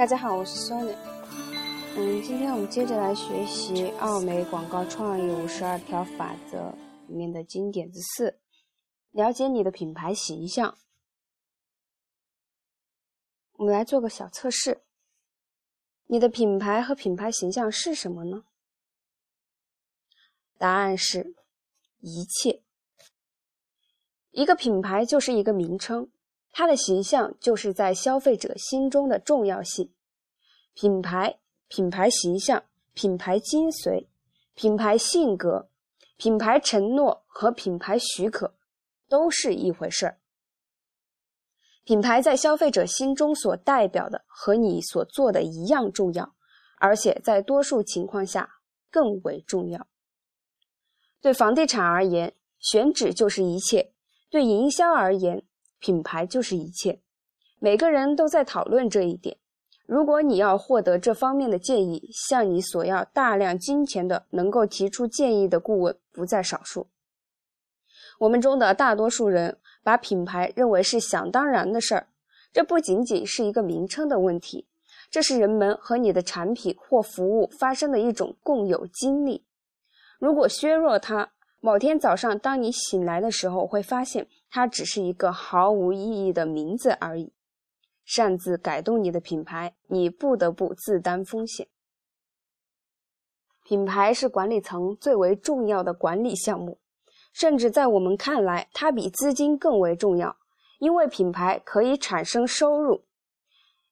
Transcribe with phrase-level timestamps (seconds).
[0.00, 0.96] 大家好，我是 Sony。
[1.94, 6.74] 嗯，今天我们接着来学习奥美广告创意五十二条法则
[7.06, 8.40] 里面的经典之四：
[9.10, 10.78] 了解你的品牌形象。
[13.52, 14.80] 我们来做个小测试。
[16.06, 18.44] 你的品牌和品牌形象是什么呢？
[20.56, 21.34] 答案是
[21.98, 22.62] 一切。
[24.30, 26.10] 一个品牌就是一个名称。
[26.52, 29.92] 它的形象就是在消费者心中的重要性。
[30.74, 32.64] 品牌、品牌形象、
[32.94, 34.06] 品牌精髓、
[34.54, 35.68] 品牌性格、
[36.16, 38.54] 品牌承诺和品牌许可
[39.08, 40.18] 都是一回事儿。
[41.84, 46.34] 品牌在消费者心中所代表的和你所做的一样重要，
[46.78, 48.48] 而且在多数情况下
[48.90, 49.86] 更为重要。
[51.20, 53.92] 对房地产而言，选址就是一切；
[54.30, 55.44] 对营销而言，
[55.80, 57.00] 品牌就是一切，
[57.58, 59.36] 每个人都在讨论这一点。
[59.86, 66.86] 如果你要获得这方面的建议，向你索要大量金钱的能够提出建议的顾问不在少数。
[68.20, 72.06] 我们中的大多数人把品牌认为是想当然的事儿，
[72.52, 74.68] 这不仅仅是一个名称的问题，
[75.10, 79.44] 这是人们和你的产品或服务发生的一种共有经历。
[80.20, 84.26] 如果削弱它，某天早上当你醒来的时候，会发现。
[84.52, 87.32] 它只是一个毫无意义的名字而已。
[88.04, 91.68] 擅自改动你的品牌，你不得不自担风险。
[93.62, 96.80] 品牌是管理层最为重要的管理项目，
[97.32, 100.36] 甚至在我们看来，它比资金更为重要，
[100.80, 103.04] 因为品牌可以产生收入。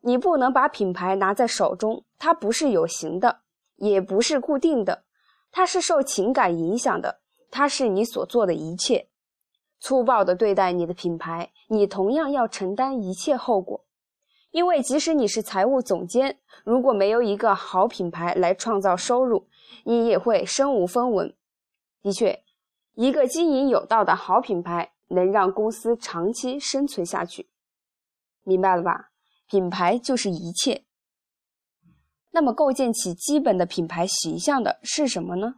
[0.00, 3.42] 你不能把品牌拿在手中，它不是有形的，
[3.76, 5.04] 也不是固定的，
[5.52, 7.20] 它是受情感影响的，
[7.50, 9.08] 它是你所做的一切。
[9.80, 13.84] 粗暴地对待你的品牌，你同样要承担一切后果。
[14.50, 19.46] 因为即使你是财务总监，如果没有一个好品牌来创造收入，
[19.84, 21.34] 你也会身无分文。
[22.02, 22.42] 的确，
[22.94, 27.48] 一个经营有道的好品牌能让公司长期生存下去。
[28.42, 29.10] 明白了吧？
[29.46, 30.84] 品牌就是一切。
[32.30, 35.56] 那么，构建起基本的品牌形象的是什么呢？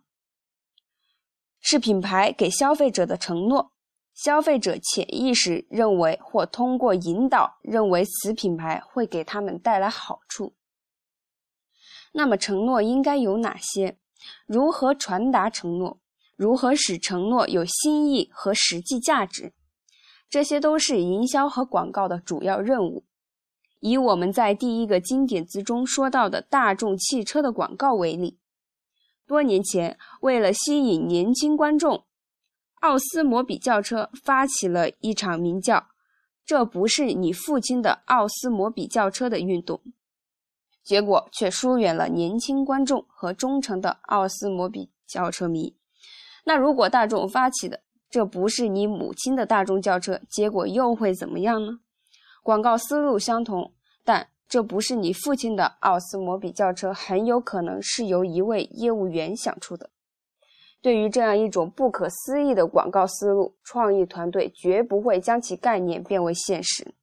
[1.61, 3.73] 是品牌给消费者的承诺。
[4.13, 10.55] 消费者潜意识认为，或通过引导认为此品牌会给他们带来好处。
[12.13, 13.97] 那么，承诺应该有哪些？
[14.47, 16.01] 如何传达承诺？
[16.37, 19.55] 如何使承诺有新意和实际价值？
[20.29, 23.05] 这些都是营销和广告的主要任务。
[23.79, 28.40] 以我们在第一个经典之中说到的大众汽车的广告为例，
[29.31, 32.05] 多年前，为了吸引年轻观众。
[32.81, 35.87] 奥斯摩比轿车发起了一场名叫
[36.45, 39.81] “这不是你父亲的奥斯摩比轿车”的运动，
[40.83, 45.77] 结果却疏远了年轻观众和忠诚的奥斯摩比轿车迷。
[46.43, 51.79] 那如果大众发起的“这不是你母亲的大众轿车”，结果又会怎么样呢？
[52.43, 59.91] 广告思路相同，但“这不是你父亲的奥斯摩比轿车”很有可能是由一位业务员想出的。
[60.83, 66.95] 对于这样一种不可思议的广告思路，创意团队绝不会将其概念变为现实。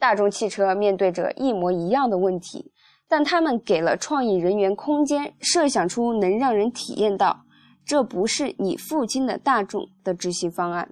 [0.00, 2.72] 大众汽车面对着一模一样的问题，
[3.06, 7.44] 但他们给了创意人员空间，设想出能让人体验到
[7.86, 10.90] “这不是你父亲的大众”的执行方案。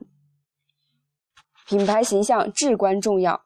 [1.67, 3.43] 品牌形象至关重要，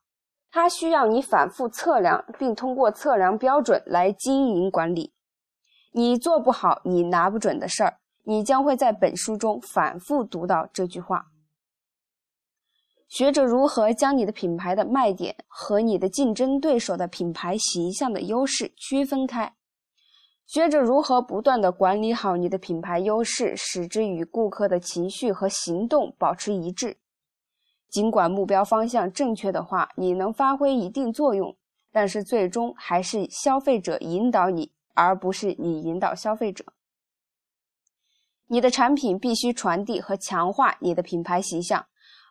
[0.54, 5.12] 它需要你反复测量，并通过测量标准来经营管理。
[5.90, 11.26] 你做不好，你拿不准的事儿，你将会在本书中反复读到这句话。
[13.08, 19.56] 学着如何将你的品牌的卖点和你的竞争对手的品牌形象的优势区分开，
[20.46, 26.98] 学着如何不断的管理好你的品牌优势，使之与顾客的情绪和行动保持一致。
[27.90, 31.56] 尽管目标方向正确的话，你能发挥一定作用，
[31.92, 34.72] 但是最终还是消费者引导你。
[34.96, 36.64] 而不是你引导消费者。
[38.46, 41.84] 你的产品必须传递和强化你的品牌形象，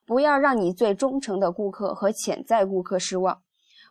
[0.06, 3.42] 不要让你最忠诚的顾客和潜在顾客失望。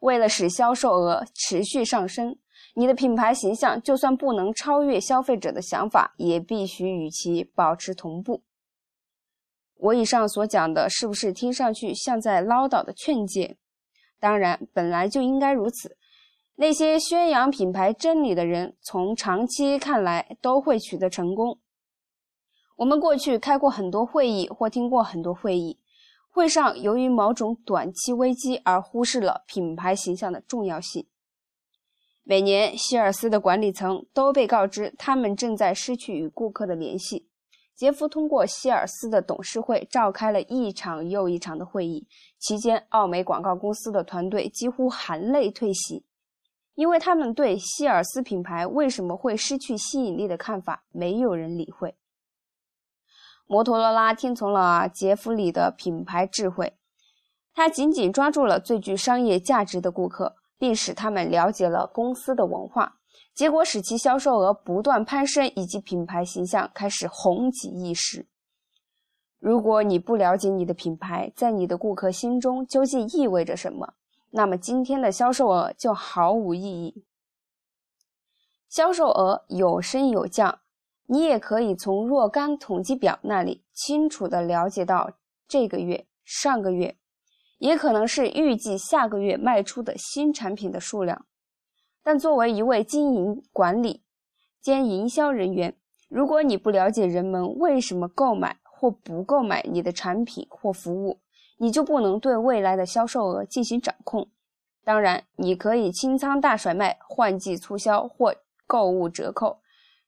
[0.01, 2.39] 为了使销售额持续上升，
[2.75, 8.43] 你的品牌形象就算不能超越消费者的想法，也必须与其保持同步。
[9.83, 13.57] 我以上所讲的，是不是听上去像在唠叨的劝诫？
[14.21, 15.97] 当然，本来就应该如此。
[16.55, 21.59] 那些宣扬品牌真理的人，从长期看来都会取得成功。
[22.77, 25.81] 我们过去开过很多会议，或听过很多会议，
[26.31, 31.05] 会上由于某种短期危机而忽视了品牌形象的重要性。
[32.23, 37.27] 每年，希尔斯的管理层都被告知他们正在失去与顾客的联系。
[37.75, 42.07] 杰夫通过希尔斯的董事会召开了一场又一场的会议，
[42.39, 46.05] 期间，奥美广告公司的团队几乎含泪退席，
[46.75, 51.97] 因为他们对希尔斯品牌为什么会失去吸引力的看法，没有人理会。
[53.47, 56.77] 摩托罗拉听从了杰弗里的品牌智慧，
[57.53, 60.37] 他紧紧抓住了最具商业价值的顾客。
[60.63, 63.01] 并使他们了解了公司的文化，
[63.35, 68.27] 结果使其销售额不断攀升，以及品牌形象开始红极一时。
[69.39, 73.95] 如果你不了解你的品牌在你的顾客心中究竟意味着什么，
[74.31, 77.05] 那么今天的销售额就毫无意义。
[78.69, 80.61] 销售额有升有降，
[81.07, 85.11] 你也可以从若干统计表那里清楚地了解到
[85.49, 86.97] 这个月、上个月。
[87.59, 91.27] 也可能是预计下个月卖出的新产品的数量，
[92.03, 94.03] 但作为一位经营管理
[94.61, 95.77] 兼营销人员，
[96.09, 101.21] 如果你不了解人们为什么购买或不购买你的产品或服务，
[101.59, 104.29] 你就不能对未来的销售额进行掌控。
[104.85, 108.35] 当然，你可以清仓大甩卖、换季促销或
[108.67, 109.61] 购物折扣，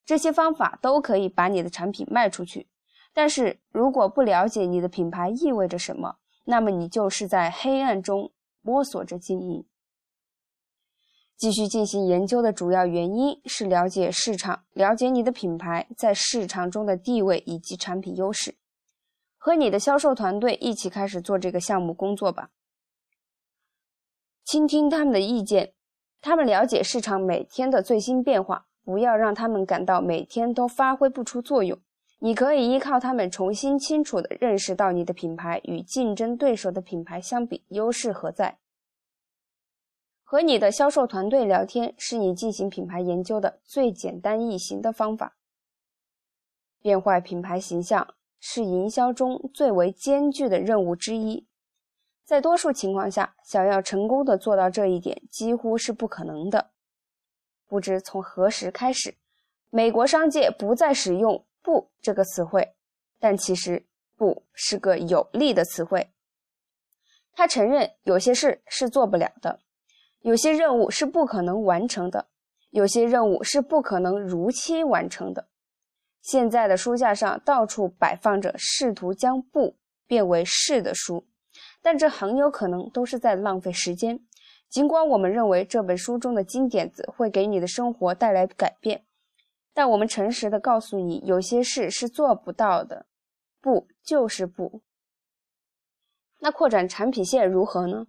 [0.05, 2.69] 这些方法都可以把你的产品卖出去。
[3.13, 8.33] 但是如果不了解你的品牌意味着什么，那么你就是在黑暗中
[8.63, 9.65] 摸索着经营。
[11.45, 18.55] 继续进行研究的主要原因是了解市场，了解你的品牌在市场中的地位以及产品优势。
[19.37, 22.49] 和你的销售团队一起开始做这个项目工作吧，
[24.43, 25.75] 倾听他们的意见，
[26.23, 31.79] 他们了解市场每天的最新变化，不要让他们感到每天都发挥不出作用。
[32.21, 38.57] 你可以依靠他们重新清楚地认识到你的品牌与竞争对手的品牌相比优势何在。
[40.35, 45.37] 和你的销售团队聊天是你进行品牌研究的最简单易行的方法。
[46.81, 51.47] 变坏品牌形象是营销中最为艰巨的任务之一，
[52.25, 56.73] 在多数情况下，想要成功的做到这一点几乎是不可能的。
[57.69, 59.15] 不知从何时开始，
[59.71, 61.47] 美国商界不再使用。
[61.63, 62.75] 不这个词汇，
[63.21, 63.87] 但其实
[64.17, 66.11] 不是个有力的词汇。
[67.35, 69.61] 他承认有些事是做不了的，
[70.25, 72.29] 有些任务是不可能完成的，
[72.71, 75.49] 有些任务是不可能如期完成的。
[76.23, 79.77] 现在的书架上到处摆放着试图将不
[80.07, 81.27] 变为是的书，
[81.83, 84.19] 但这很有可能都是在浪费时间。
[84.71, 89.05] 尽管我们认为这本书中的金点子会给你的生活带来改变。
[89.75, 93.05] 但我们诚实的告诉你，有些事是做不到的，
[93.61, 94.81] 不就是不？
[96.41, 98.07] 那扩展产品线如何呢？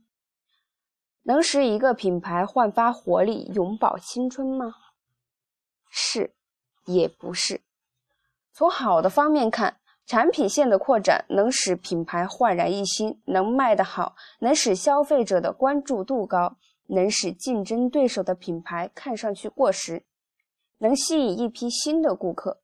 [1.27, 4.75] 能使一个品牌焕发活力、永葆青春吗？
[5.89, 6.35] 是，
[6.85, 7.61] 也不是。
[8.53, 20.05] 从好的方面看，产品线的扩展能使品牌焕然一新，能卖得好，能使消费者的关注度高，能使竞争对手的品牌看上去过时。
[20.77, 22.61] 能吸引一批新的顾客，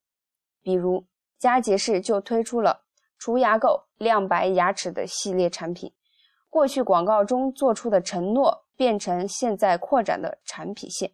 [0.62, 1.08] 比如
[1.40, 2.84] 佳洁士就推出了
[3.18, 5.91] 除牙垢、亮白牙齿的系列产品。
[6.51, 11.13] 过去广告中做出的承诺，变成现在扩展的产品线。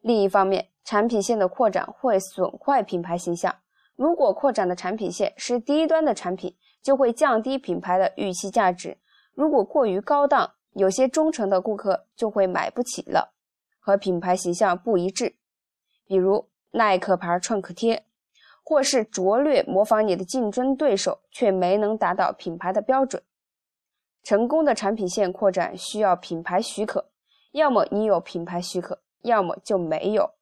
[0.00, 3.56] 另一方面，产品线的扩展会损坏品牌形象。
[3.96, 8.98] 如果扩展的产品线是低端的产品，就会降低品牌的预期价值。
[9.32, 13.32] 如果过于高档，有些忠诚的顾客就会买不起了。
[13.78, 15.36] 和品牌形象不一致，
[16.06, 18.04] 比如耐克牌创可贴，
[18.62, 23.22] 或是拙劣模仿你的竞争对手，却没能达到品牌的标准。
[24.22, 27.10] 成功的产品线扩展需要品牌许可，
[27.52, 30.34] 要么你有品牌许可，要么就没有。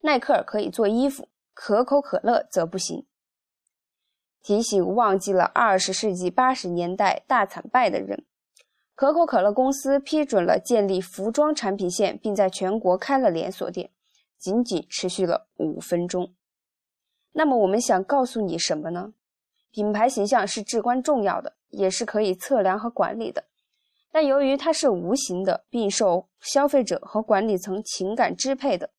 [0.00, 3.06] 耐克可以做衣服，可口可乐则不行。
[4.40, 8.24] 提醒忘记了二十世纪八十年代大惨败的人。
[8.94, 13.90] 可口可乐公司批准了建立服装产品线，并在全国开了连锁店，
[14.36, 16.34] 仅仅持续了五分钟。
[17.32, 19.12] 那么我们想告诉你什么呢？
[19.70, 23.44] 品牌形象是至关重要的，也是可以测量和管理的。
[24.10, 28.90] 但由于它是无形的，并受消费者和管理层情感支配的，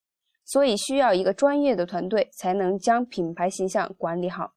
[0.44, 4.54] 所以需要一个专业的团队才能将品牌形象管理好。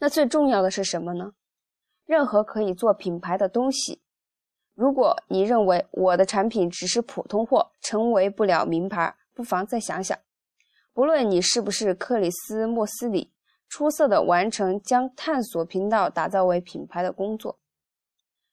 [0.00, 1.32] 那最重要的是什么呢？
[2.04, 4.02] 任何可以做品牌的东西。
[4.74, 10.18] 如果你认为我的产品只是普通货，成为不了名牌，不妨再想想。
[10.92, 13.32] 不论你是不是克里斯·莫斯里，
[13.72, 17.58] 出色的完成将探索频道打造为品牌的工作，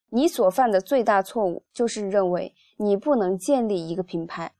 [0.08, 4.54] 你所犯的最大错误就是认为你不能建立一个品牌。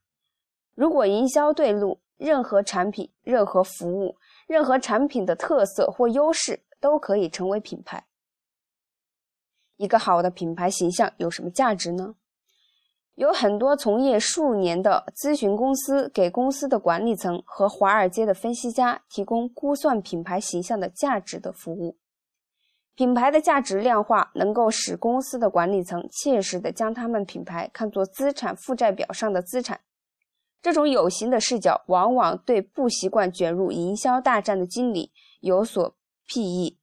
[0.75, 8.05] 如果营销对路，任何产品、任何服务、任何产品的特色或优势都可以成为品牌。
[9.79, 12.17] 一个好的品牌形象有什么价值呢？
[13.14, 21.99] 有很多从业数年的咨询公司给公司的管理层和华尔街的分析家提供估算品牌形象的价值的服务。
[22.95, 29.81] 品牌的价值量化能够使公司的管理层切实的将他们品牌看作资产负债表上的资产。
[30.62, 35.95] 这种有形的视角往往对不习惯卷入营销大战的经理有所
[36.29, 36.79] 裨益。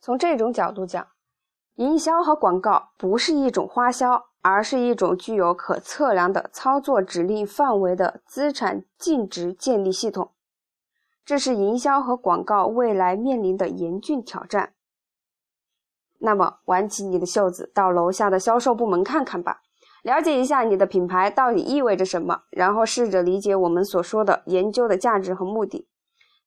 [0.00, 1.11] 从这种角度讲。
[1.76, 10.32] 营销和广告不是一种花销，而是一种具有可测量的操作指令范围的资产净值建立系统。
[11.24, 14.74] 这是营销和广告未来面临的严峻挑战。
[16.18, 19.62] 那么，挽起你的袖子，到楼下的销售部门看看吧，
[20.02, 25.88] 了解一下你的品牌到底意味着什么，然后试着理解我们所说的研究的价值和目的。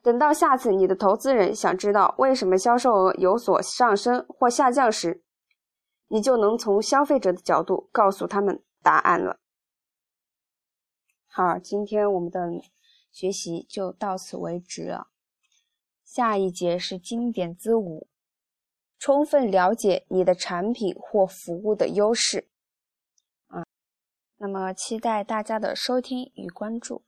[0.05, 5.23] 等到下次你的投资人想知道为什么销售额有所上升或下降时，
[6.09, 9.39] 你就能从消费者的角度告诉他们答案了。
[11.25, 12.39] 好，今天我们的
[13.11, 15.07] 学习就到此为止了。
[16.03, 18.07] 下一节是经典之五，
[18.99, 22.47] 充分了解你的产品或服务的优势。
[23.47, 23.65] 啊，
[24.37, 27.01] 那么期待大家的收听与关注。